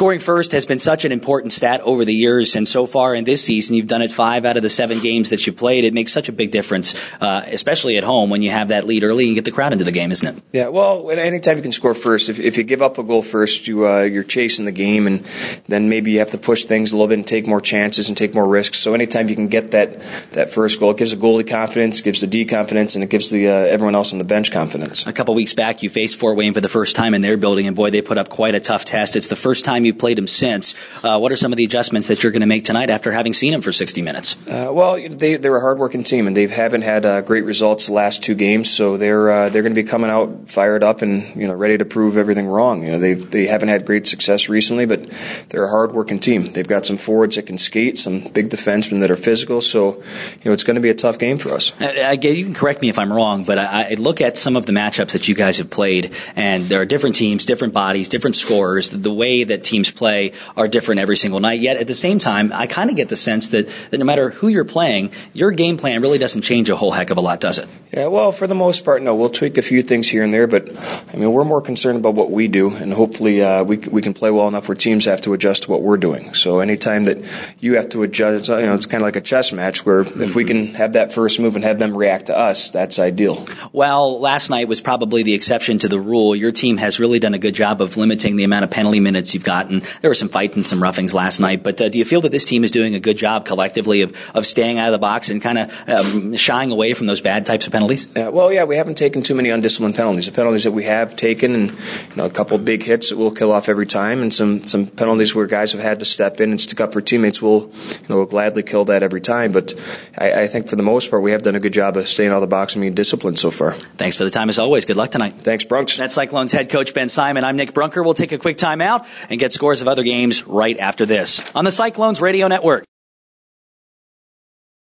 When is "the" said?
2.06-2.14, 4.62-4.70, 9.44-9.50, 9.84-9.92, 14.64-14.72, 21.10-21.18, 22.22-22.26, 23.28-23.50, 24.18-24.24, 26.62-26.70, 29.28-29.36, 31.56-31.64, 37.86-37.92, 54.66-54.72, 58.90-59.12, 61.86-61.94, 63.08-63.16, 68.46-68.54, 85.22-85.34, 85.88-86.00, 88.36-88.44, 94.92-94.98, 100.26-100.32, 110.76-110.82, 112.42-112.46, 114.24-114.30, 121.66-121.70